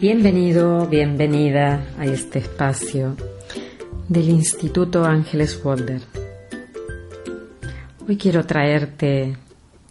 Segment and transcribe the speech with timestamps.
[0.00, 3.18] Bienvenido, bienvenida a este espacio
[4.08, 6.00] del Instituto Ángeles Walder.
[8.08, 9.36] Hoy quiero traerte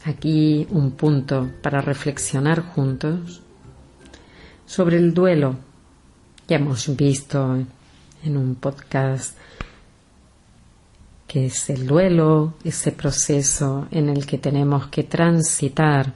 [0.06, 3.44] aquí un punto para reflexionar juntos
[4.66, 5.58] sobre el duelo.
[6.48, 7.64] Ya hemos visto
[8.24, 9.38] en un podcast
[11.28, 16.14] que es el duelo, ese proceso en el que tenemos que transitar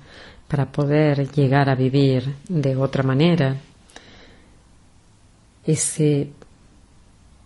[0.48, 3.56] para poder llegar a vivir de otra manera,
[5.66, 6.32] ese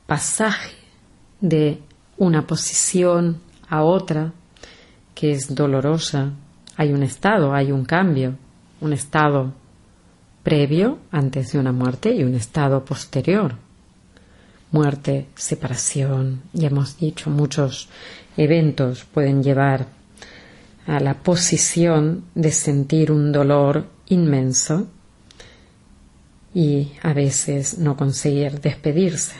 [0.05, 0.75] pasaje
[1.41, 1.79] de
[2.17, 4.33] una posición a otra
[5.13, 6.31] que es dolorosa.
[6.75, 8.35] Hay un estado, hay un cambio,
[8.81, 9.53] un estado
[10.43, 13.55] previo antes de una muerte y un estado posterior.
[14.71, 17.89] Muerte, separación, ya hemos dicho, muchos
[18.35, 19.87] eventos pueden llevar
[20.85, 24.87] a la posición de sentir un dolor inmenso
[26.57, 29.35] y a veces no conseguir despedirse.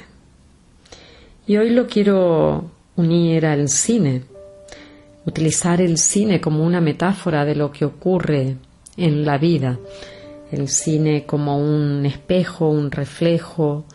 [1.48, 4.22] Y hoy lo quiero unir al cine,
[5.26, 8.58] utilizar el cine como una metáfora de lo que ocurre
[8.98, 9.80] en la vida,
[10.52, 13.86] el cine como un espejo, un reflejo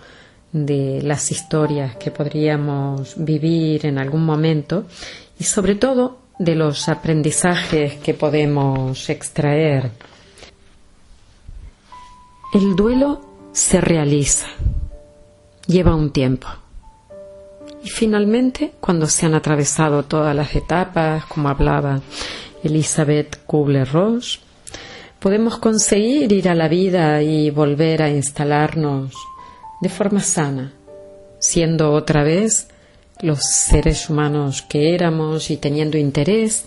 [0.51, 4.87] de las historias que podríamos vivir en algún momento
[5.39, 9.93] y sobre todo de los aprendizajes que podemos extraer
[12.53, 13.23] el duelo
[13.53, 14.47] se realiza,
[15.67, 16.49] lleva un tiempo.
[17.83, 22.03] Y finalmente, cuando se han atravesado todas las etapas, como hablaba
[22.63, 24.41] Elizabeth Kubler-Ross,
[25.19, 29.15] podemos conseguir ir a la vida y volver a instalarnos
[29.81, 30.75] de forma sana,
[31.39, 32.69] siendo otra vez
[33.23, 36.67] los seres humanos que éramos y teniendo interés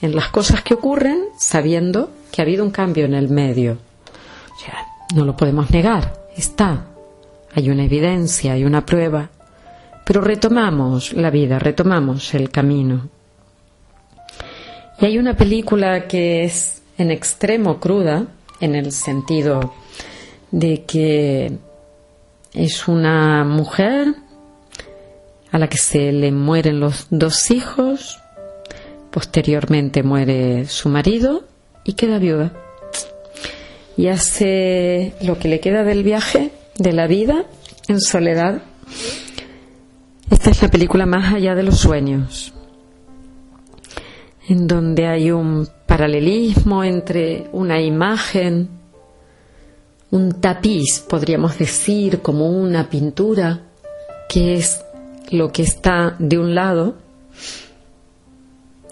[0.00, 3.78] en las cosas que ocurren, sabiendo que ha habido un cambio en el medio.
[5.14, 6.86] No lo podemos negar, está.
[7.54, 9.30] Hay una evidencia, hay una prueba.
[10.04, 13.08] Pero retomamos la vida, retomamos el camino.
[15.00, 18.26] Y hay una película que es en extremo cruda,
[18.60, 19.74] en el sentido
[20.50, 21.58] de que
[22.52, 24.14] es una mujer
[25.52, 28.18] a la que se le mueren los dos hijos,
[29.10, 31.44] posteriormente muere su marido
[31.84, 32.65] y queda viuda
[33.96, 37.46] y hace lo que le queda del viaje, de la vida,
[37.88, 38.62] en soledad.
[40.30, 42.52] Esta es la película Más allá de los sueños,
[44.48, 48.68] en donde hay un paralelismo entre una imagen,
[50.10, 53.62] un tapiz, podríamos decir, como una pintura,
[54.28, 54.84] que es
[55.30, 56.96] lo que está de un lado,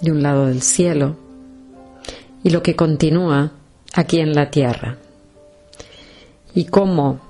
[0.01, 1.17] de un lado del cielo,
[2.43, 3.53] y lo que continúa
[3.95, 4.97] aquí en la tierra.
[6.55, 7.21] Y cómo,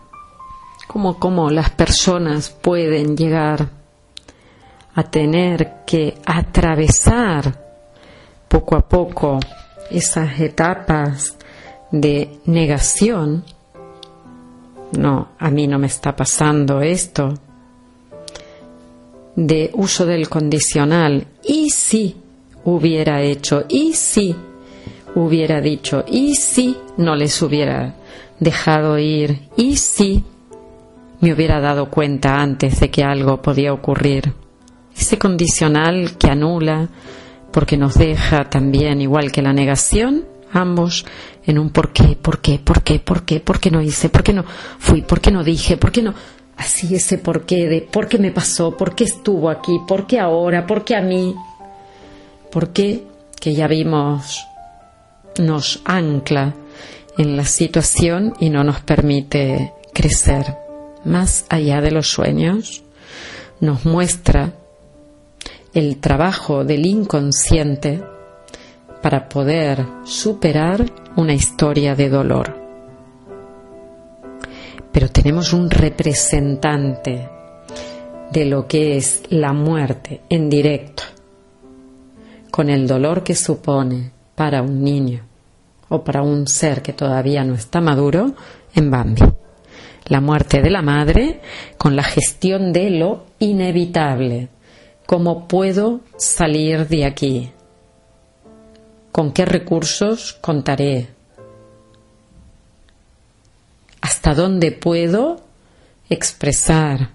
[0.87, 3.69] cómo, cómo las personas pueden llegar
[4.95, 7.61] a tener que atravesar
[8.49, 9.41] poco a poco
[9.91, 11.37] esas etapas
[11.91, 13.45] de negación.
[14.97, 17.35] No, a mí no me está pasando esto.
[19.37, 21.27] De uso del condicional.
[21.43, 22.17] Y si
[22.65, 24.35] hubiera hecho, y si
[25.15, 27.95] hubiera dicho, y si no les hubiera
[28.41, 30.25] dejado ir, y si
[31.21, 34.33] me hubiera dado cuenta antes de que algo podía ocurrir.
[34.97, 36.89] Ese condicional que anula,
[37.51, 41.05] porque nos deja también, igual que la negación, ambos
[41.45, 44.23] en un por qué, por qué, por qué, por qué, por qué no hice, por
[44.23, 44.45] qué no
[44.79, 46.15] fui, por qué no dije, por qué no.
[46.57, 50.21] Así ese por qué de por qué me pasó, por qué estuvo aquí, por qué
[50.21, 51.35] ahora, por qué a mí,
[52.53, 53.03] por qué
[53.41, 54.47] que ya vimos
[55.39, 56.55] nos ancla
[57.17, 60.57] en la situación y no nos permite crecer
[61.05, 62.83] más allá de los sueños,
[63.61, 64.53] nos muestra
[65.73, 68.03] el trabajo del inconsciente
[69.03, 72.57] para poder superar una historia de dolor.
[74.93, 77.29] Pero tenemos un representante
[78.31, 81.03] de lo que es la muerte en directo,
[82.51, 85.34] con el dolor que supone para un niño
[85.95, 88.35] o para un ser que todavía no está maduro
[88.75, 89.23] en Bambi.
[90.07, 91.41] La muerte de la madre
[91.79, 94.49] con la gestión de lo inevitable.
[95.07, 97.51] ¿Cómo puedo salir de aquí?
[99.13, 101.09] ¿Con qué recursos contaré?
[104.01, 105.41] ¿Hasta dónde puedo
[106.11, 107.11] expresar?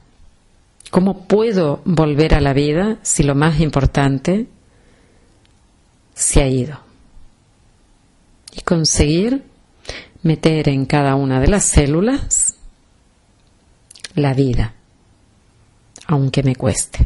[0.90, 4.48] ¿Cómo puedo volver a la vida si lo más importante
[6.16, 6.89] se ha ido?
[8.54, 9.44] Y conseguir
[10.24, 12.56] meter en cada una de las células
[14.16, 14.74] la vida,
[16.07, 17.06] aunque me cueste.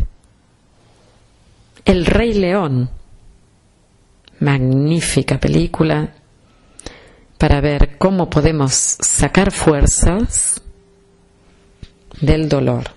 [1.85, 2.89] El Rey León,
[4.39, 6.13] magnífica película
[7.37, 10.61] para ver cómo podemos sacar fuerzas
[12.21, 12.89] del dolor.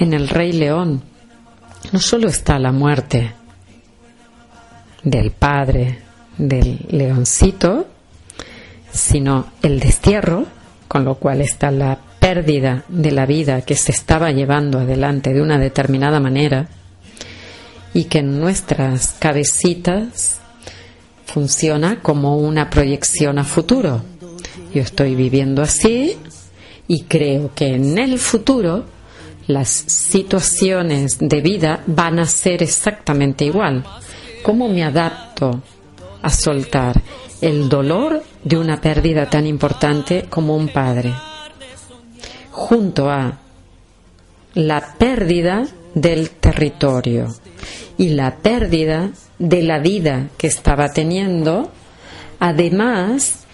[0.00, 1.02] En el Rey León
[1.92, 3.34] no solo está la muerte
[5.02, 5.98] del padre
[6.38, 7.86] del leoncito,
[8.90, 10.46] sino el destierro,
[10.88, 15.42] con lo cual está la pérdida de la vida que se estaba llevando adelante de
[15.42, 16.70] una determinada manera
[17.92, 20.40] y que en nuestras cabecitas
[21.26, 24.02] funciona como una proyección a futuro.
[24.72, 26.16] Yo estoy viviendo así
[26.88, 28.86] y creo que en el futuro
[29.52, 33.84] las situaciones de vida van a ser exactamente igual.
[34.42, 35.60] ¿Cómo me adapto
[36.22, 37.00] a soltar
[37.40, 41.12] el dolor de una pérdida tan importante como un padre?
[42.50, 43.38] Junto a
[44.54, 47.34] la pérdida del territorio
[47.98, 51.70] y la pérdida de la vida que estaba teniendo,
[52.38, 53.44] además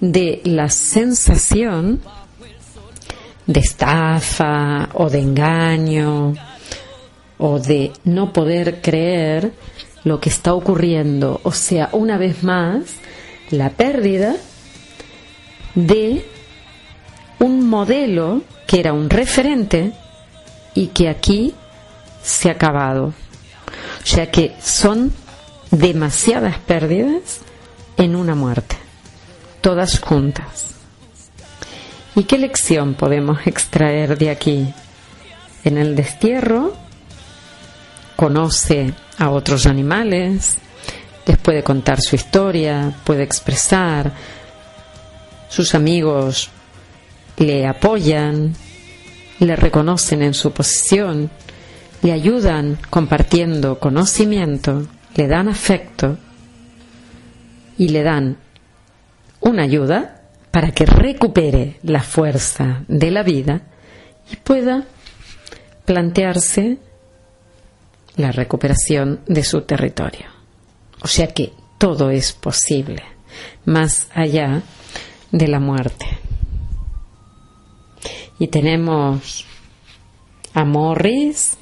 [0.00, 2.00] de la sensación
[3.46, 6.34] de estafa o de engaño
[7.38, 9.52] o de no poder creer
[10.04, 11.40] lo que está ocurriendo.
[11.44, 12.84] O sea, una vez más,
[13.50, 14.36] la pérdida
[15.74, 16.24] de
[17.38, 19.92] un modelo que era un referente
[20.74, 21.54] y que aquí
[22.22, 23.06] se ha acabado.
[23.06, 25.12] O sea que son
[25.70, 27.40] demasiadas pérdidas
[27.96, 28.76] en una muerte,
[29.60, 30.74] todas juntas.
[32.14, 34.74] ¿Y qué lección podemos extraer de aquí?
[35.64, 36.76] En el destierro
[38.16, 40.58] conoce a otros animales,
[41.26, 44.12] les puede contar su historia, puede expresar,
[45.48, 46.50] sus amigos
[47.38, 48.54] le apoyan,
[49.38, 51.30] le reconocen en su posición,
[52.02, 56.18] le ayudan compartiendo conocimiento, le dan afecto
[57.78, 58.36] y le dan
[59.40, 60.21] una ayuda
[60.52, 63.62] para que recupere la fuerza de la vida
[64.30, 64.84] y pueda
[65.86, 66.78] plantearse
[68.16, 70.26] la recuperación de su territorio.
[71.00, 73.02] O sea que todo es posible,
[73.64, 74.62] más allá
[75.32, 76.06] de la muerte.
[78.38, 79.46] Y tenemos
[80.52, 81.56] a Morris,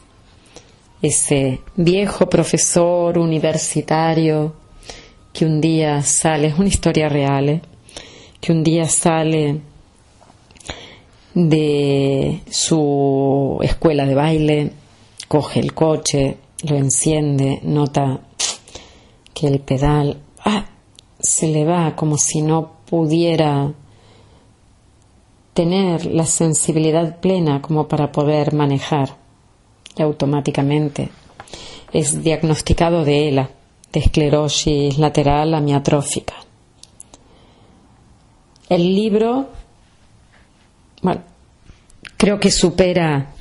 [1.01, 4.55] ese viejo profesor universitario
[5.33, 7.63] que un día sale, es una historia real, ¿eh?
[8.41, 9.61] Que un día sale
[11.35, 14.73] de su escuela de baile,
[15.29, 18.21] coge el coche, lo enciende, nota
[19.33, 20.67] que el pedal ah,
[21.19, 23.73] se le va como si no pudiera
[25.55, 29.17] tener la sensibilidad plena como para poder manejar
[29.97, 31.11] y automáticamente
[31.93, 33.51] es diagnosticado de ELA,
[33.93, 36.35] de esclerosis lateral amiatrófica.
[38.71, 39.49] El libro,
[41.03, 41.23] bueno,
[42.17, 43.35] creo que supera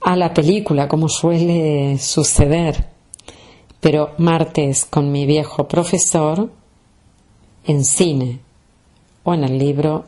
[0.00, 2.88] a la película, como suele suceder.
[3.78, 6.50] Pero martes con mi viejo profesor,
[7.66, 8.40] en cine
[9.22, 10.06] o en el libro,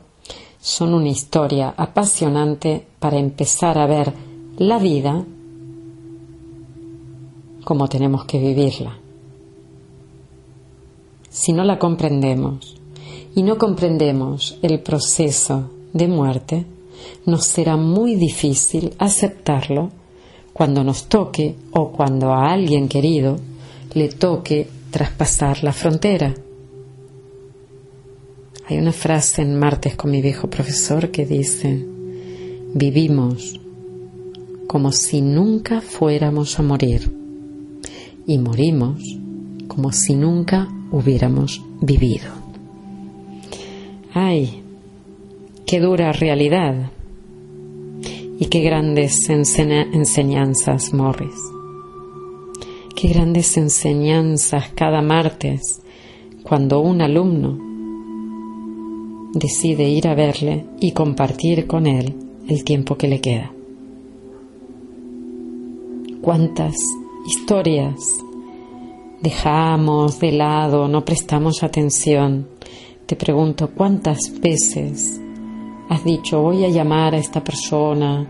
[0.58, 4.10] son una historia apasionante para empezar a ver
[4.56, 5.22] la vida
[7.62, 8.96] como tenemos que vivirla.
[11.28, 12.73] Si no la comprendemos,
[13.34, 16.66] y no comprendemos el proceso de muerte,
[17.26, 19.90] nos será muy difícil aceptarlo
[20.52, 23.36] cuando nos toque o cuando a alguien querido
[23.94, 26.34] le toque traspasar la frontera.
[28.66, 31.84] Hay una frase en Martes con mi viejo profesor que dice,
[32.72, 33.60] vivimos
[34.66, 37.14] como si nunca fuéramos a morir
[38.26, 39.02] y morimos
[39.68, 42.43] como si nunca hubiéramos vivido.
[44.16, 44.62] ¡Ay!
[45.66, 46.92] ¡Qué dura realidad!
[48.38, 51.34] Y qué grandes enseñanzas, Morris.
[52.94, 55.82] Qué grandes enseñanzas cada martes
[56.44, 57.58] cuando un alumno
[59.32, 62.14] decide ir a verle y compartir con él
[62.48, 63.52] el tiempo que le queda.
[66.22, 66.76] ¿Cuántas
[67.26, 67.98] historias
[69.20, 72.46] dejamos de lado, no prestamos atención?
[73.06, 75.20] Te pregunto, ¿cuántas veces
[75.90, 78.26] has dicho voy a llamar a esta persona,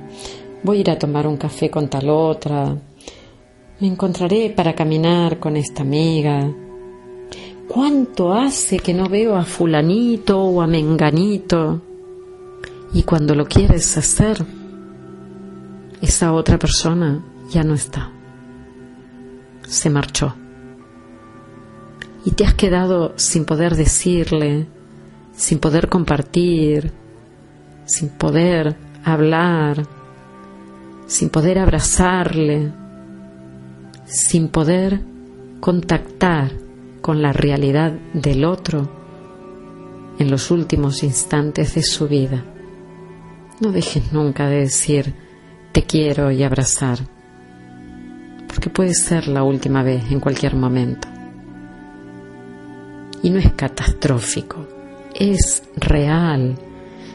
[0.65, 2.77] voy a ir a tomar un café con tal otra,
[3.79, 6.53] me encontraré para caminar con esta amiga?
[7.69, 11.81] ¿Cuánto hace que no veo a fulanito o a menganito?
[12.93, 14.45] Y cuando lo quieres hacer,
[16.03, 18.11] esa otra persona ya no está.
[19.69, 20.35] Se marchó.
[22.25, 24.67] Y te has quedado sin poder decirle,
[25.33, 26.93] sin poder compartir,
[27.85, 29.87] sin poder hablar,
[31.07, 32.73] sin poder abrazarle,
[34.07, 35.01] sin poder
[35.61, 36.53] contactar
[37.03, 38.89] con la realidad del otro
[40.19, 42.45] en los últimos instantes de su vida.
[43.61, 45.15] No dejes nunca de decir
[45.73, 47.01] te quiero y abrazar
[48.55, 51.09] porque puede ser la última vez en cualquier momento.
[53.25, 54.69] Y no es catastrófico,
[55.15, 56.57] es real.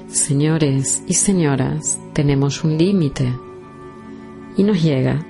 [0.09, 3.31] Señores y señoras, tenemos un límite
[4.57, 5.23] y nos llega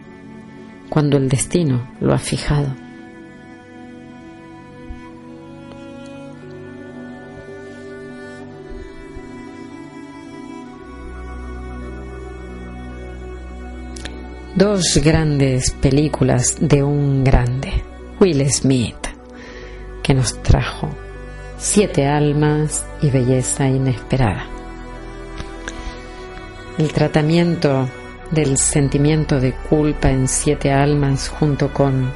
[0.90, 2.74] cuando el destino lo ha fijado.
[14.56, 17.82] dos grandes películas de un grande,
[18.20, 19.09] Will Smith,
[20.10, 20.90] que nos trajo
[21.60, 24.48] Siete almas y belleza inesperada.
[26.80, 27.88] El tratamiento
[28.32, 32.12] del sentimiento de culpa en Siete almas junto con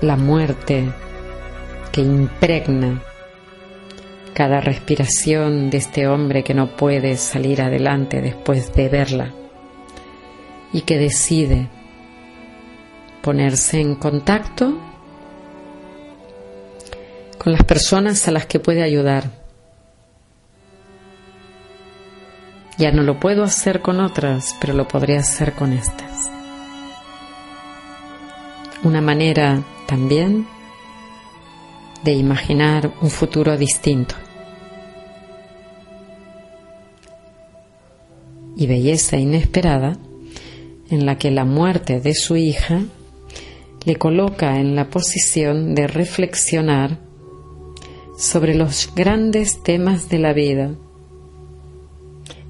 [0.00, 0.92] la muerte
[1.90, 3.02] que impregna
[4.32, 9.32] cada respiración de este hombre que no puede salir adelante después de verla
[10.72, 11.68] y que decide
[13.22, 14.91] ponerse en contacto
[17.42, 19.28] con las personas a las que puede ayudar.
[22.78, 26.30] Ya no lo puedo hacer con otras, pero lo podría hacer con estas.
[28.84, 30.46] Una manera también
[32.04, 34.14] de imaginar un futuro distinto.
[38.56, 39.96] Y belleza inesperada
[40.90, 42.82] en la que la muerte de su hija
[43.84, 47.10] le coloca en la posición de reflexionar
[48.22, 50.70] sobre los grandes temas de la vida,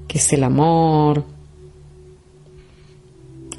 [0.07, 1.25] que es el amor,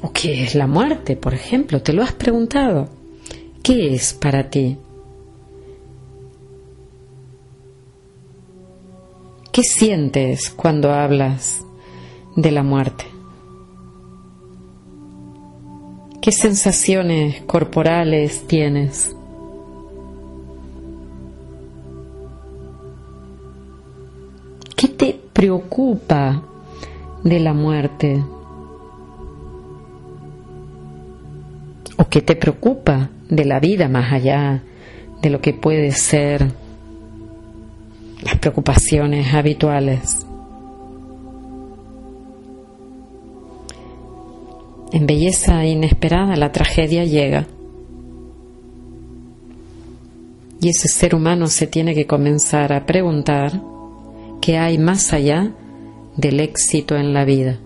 [0.01, 2.87] o qué es la muerte, por ejemplo, te lo has preguntado.
[3.61, 4.77] ¿Qué es para ti?
[9.51, 11.65] ¿Qué sientes cuando hablas
[12.37, 13.03] de la muerte?
[16.21, 19.15] ¿Qué sensaciones corporales tienes?
[24.75, 26.43] ¿Qué te preocupa
[27.23, 28.23] de la muerte?
[31.97, 34.63] ¿O qué te preocupa de la vida más allá
[35.21, 36.51] de lo que puede ser
[38.21, 40.25] las preocupaciones habituales?
[44.91, 47.47] En belleza inesperada la tragedia llega.
[50.59, 53.61] Y ese ser humano se tiene que comenzar a preguntar
[54.41, 55.51] qué hay más allá
[56.17, 57.59] del éxito en la vida.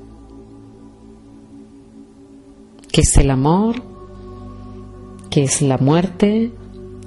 [2.91, 3.83] ¿Qué es el amor?
[5.29, 6.51] ¿Qué es la muerte?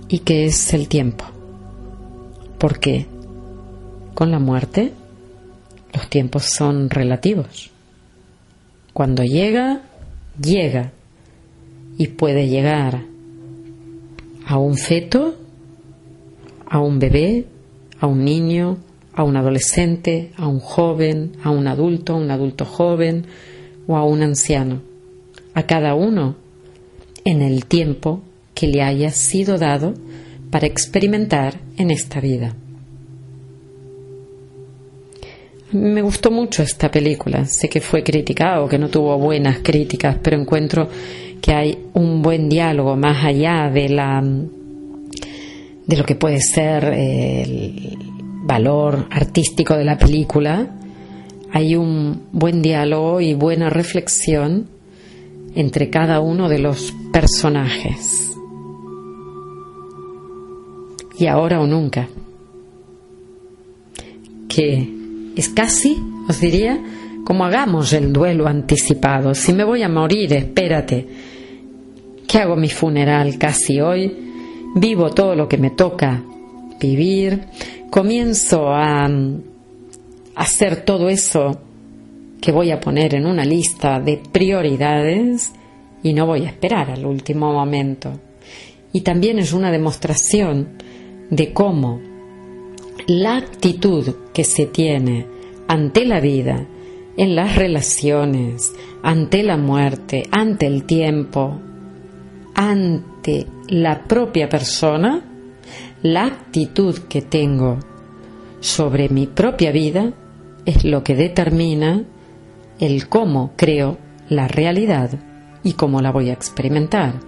[0.08, 1.24] ¿Y qué es el tiempo?
[2.58, 3.06] Porque
[4.14, 4.92] con la muerte
[5.92, 7.70] los tiempos son relativos.
[8.92, 9.82] Cuando llega,
[10.40, 10.92] llega
[11.98, 13.02] y puede llegar
[14.46, 15.34] a un feto,
[16.68, 17.46] a un bebé,
[18.00, 18.78] a un niño,
[19.14, 23.26] a un adolescente, a un joven, a un adulto, a un adulto joven
[23.86, 24.80] o a un anciano,
[25.54, 26.36] a cada uno
[27.24, 28.22] en el tiempo
[28.54, 29.94] que le haya sido dado
[30.50, 32.54] para experimentar en esta vida.
[35.72, 37.46] Me gustó mucho esta película.
[37.46, 40.88] Sé que fue criticada o que no tuvo buenas críticas, pero encuentro
[41.40, 44.22] que hay un buen diálogo más allá de la
[45.86, 47.98] de lo que puede ser el
[48.42, 50.68] valor artístico de la película.
[51.52, 54.68] Hay un buen diálogo y buena reflexión
[55.54, 58.36] entre cada uno de los personajes.
[61.18, 62.08] Y ahora o nunca.
[64.48, 64.86] que
[65.34, 65.96] es casi,
[66.28, 66.78] os diría,
[67.24, 69.34] como hagamos el duelo anticipado.
[69.34, 71.06] Si me voy a morir, espérate,
[72.26, 74.14] que hago mi funeral casi hoy,
[74.74, 76.22] vivo todo lo que me toca
[76.78, 77.44] vivir,
[77.92, 79.06] comienzo a
[80.34, 81.60] hacer todo eso
[82.40, 85.52] que voy a poner en una lista de prioridades
[86.02, 88.18] y no voy a esperar al último momento.
[88.94, 90.70] Y también es una demostración
[91.28, 92.00] de cómo
[93.08, 95.26] la actitud que se tiene
[95.68, 96.66] ante la vida,
[97.18, 98.72] en las relaciones,
[99.02, 101.60] ante la muerte, ante el tiempo,
[102.54, 105.31] ante la propia persona,
[106.02, 107.78] la actitud que tengo
[108.60, 110.12] sobre mi propia vida
[110.66, 112.04] es lo que determina
[112.80, 115.10] el cómo creo la realidad
[115.62, 117.20] y cómo la voy a experimentar.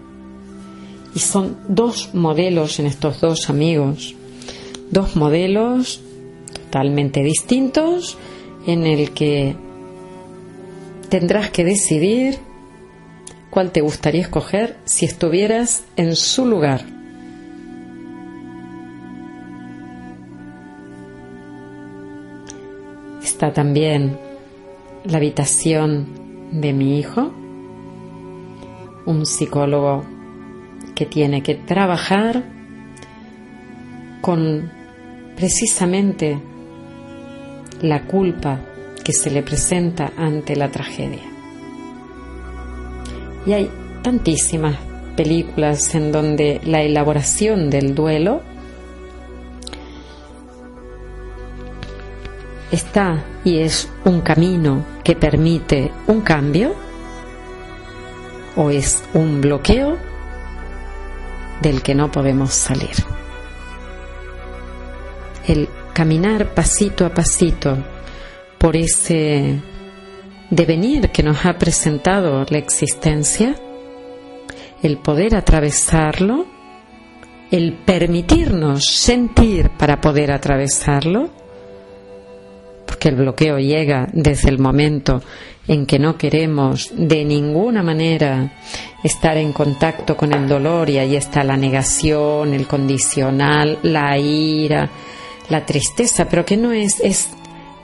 [1.15, 4.17] Y son dos modelos en estos dos amigos,
[4.91, 6.01] dos modelos
[6.53, 8.19] totalmente distintos
[8.67, 9.55] en el que
[11.09, 12.39] tendrás que decidir
[13.51, 16.94] cuál te gustaría escoger si estuvieras en su lugar.
[23.35, 24.17] Está también
[25.03, 26.07] la habitación
[26.53, 27.33] de mi hijo,
[29.07, 30.05] un psicólogo
[30.95, 32.45] que tiene que trabajar
[34.21, 34.71] con
[35.35, 36.39] precisamente
[37.83, 38.61] la culpa
[39.05, 41.29] que se le presenta ante la tragedia.
[43.47, 43.69] Y hay
[44.03, 44.77] tantísimas
[45.17, 48.43] películas en donde la elaboración del duelo
[52.75, 56.75] está y es un camino que permite un cambio
[58.57, 59.97] o es un bloqueo
[61.61, 62.95] del que no podemos salir.
[65.47, 67.77] El caminar pasito a pasito
[68.59, 69.61] por ese
[70.51, 73.55] devenir que nos ha presentado la existencia,
[74.83, 76.47] el poder atravesarlo,
[77.51, 81.44] el permitirnos sentir para poder atravesarlo,
[83.05, 85.23] porque el bloqueo llega desde el momento
[85.69, 88.51] en que no queremos de ninguna manera
[89.03, 94.89] estar en contacto con el dolor y ahí está la negación, el condicional, la ira,
[95.51, 97.29] la tristeza, pero que no es, es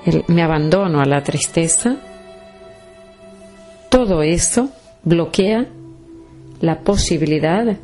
[0.07, 1.97] el, me abandono a la tristeza.
[3.91, 4.71] Todo eso
[5.05, 5.67] bloquea
[6.63, 7.77] la posibilidad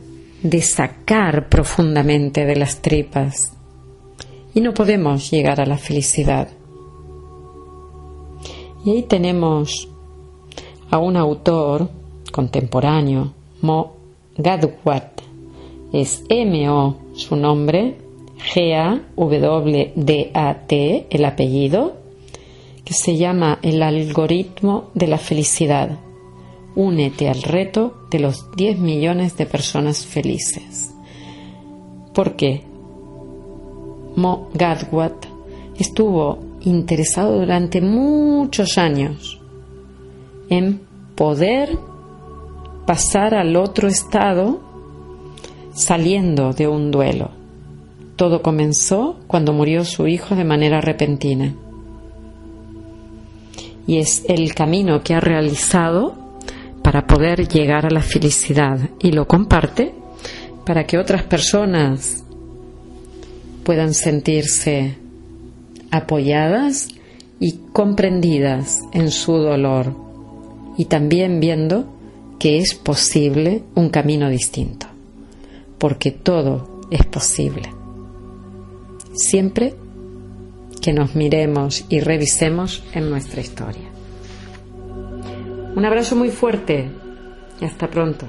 [0.42, 3.52] de sacar profundamente de las tripas
[4.54, 6.48] y no podemos llegar a la felicidad.
[8.86, 9.88] Y ahí tenemos
[10.90, 11.90] a un autor
[12.30, 13.96] contemporáneo, Mo
[14.38, 15.22] Gadwat,
[15.92, 17.96] es M-O su nombre,
[18.54, 19.06] G-A-W-D-A-T,
[21.10, 21.96] el apellido,
[22.84, 25.98] que se llama El algoritmo de la felicidad.
[26.76, 30.94] Únete al reto de los 10 millones de personas felices.
[32.14, 32.62] ¿Por qué?
[34.14, 35.26] Mo Gadwat
[35.76, 39.40] estuvo interesado durante muchos años
[40.48, 40.80] en
[41.14, 41.78] poder
[42.86, 44.60] pasar al otro estado
[45.72, 47.30] saliendo de un duelo.
[48.16, 51.54] Todo comenzó cuando murió su hijo de manera repentina.
[53.86, 56.14] Y es el camino que ha realizado
[56.82, 59.94] para poder llegar a la felicidad y lo comparte
[60.64, 62.24] para que otras personas
[63.64, 64.96] puedan sentirse
[65.90, 66.88] apoyadas
[67.38, 69.94] y comprendidas en su dolor
[70.76, 71.86] y también viendo
[72.38, 74.86] que es posible un camino distinto,
[75.78, 77.72] porque todo es posible.
[79.14, 79.74] Siempre
[80.82, 83.88] que nos miremos y revisemos en nuestra historia.
[85.74, 86.90] Un abrazo muy fuerte
[87.60, 88.26] y hasta pronto.